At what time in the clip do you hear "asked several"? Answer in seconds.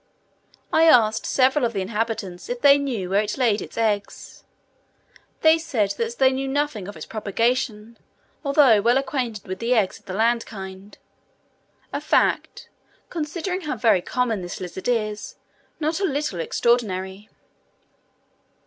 0.85-1.63